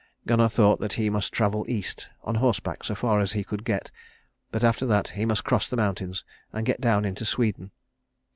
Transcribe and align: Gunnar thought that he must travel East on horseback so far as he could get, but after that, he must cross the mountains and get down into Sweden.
Gunnar 0.25 0.49
thought 0.49 0.79
that 0.79 0.93
he 0.93 1.11
must 1.11 1.31
travel 1.31 1.63
East 1.69 2.07
on 2.23 2.33
horseback 2.41 2.83
so 2.83 2.95
far 2.95 3.19
as 3.19 3.33
he 3.33 3.43
could 3.43 3.63
get, 3.63 3.91
but 4.51 4.63
after 4.63 4.87
that, 4.87 5.09
he 5.09 5.27
must 5.27 5.43
cross 5.43 5.69
the 5.69 5.77
mountains 5.77 6.25
and 6.51 6.65
get 6.65 6.81
down 6.81 7.05
into 7.05 7.23
Sweden. 7.23 7.69